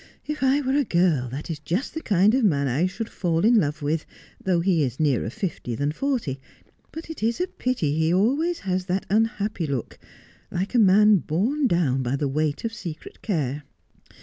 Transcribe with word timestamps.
'If 0.33 0.41
I 0.41 0.61
were 0.61 0.73
a 0.73 0.83
girl, 0.83 1.29
that 1.29 1.51
is 1.51 1.59
just 1.59 1.93
the 1.93 2.01
kind 2.01 2.33
of 2.33 2.43
man 2.43 2.67
I 2.67 2.87
should 2.87 3.07
fall 3.07 3.45
in 3.45 3.53
love 3.59 3.83
with, 3.83 4.07
though! 4.43 4.59
he 4.61 4.81
is 4.81 4.99
nearer 4.99 5.29
fifty 5.29 5.75
than 5.75 5.91
forty. 5.91 6.39
But 6.91 7.11
it 7.11 7.21
is 7.21 7.39
a 7.39 7.45
pity 7.45 7.93
he 7.95 8.11
always 8.11 8.61
has 8.61 8.85
that 8.85 9.05
unhappy 9.11 9.67
look, 9.67 9.99
like 10.49 10.73
a 10.73 10.79
man 10.79 11.17
borne 11.17 11.67
clown 11.67 12.01
by 12.01 12.15
the 12.15 12.27
weight 12.27 12.65
of 12.65 12.73
secret 12.73 13.21
care. 13.21 13.61